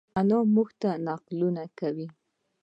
انا 0.19 0.37
مونږ 0.53 0.69
ته 0.81 0.89
نقلونه 1.07 1.63
کوی 1.79 2.07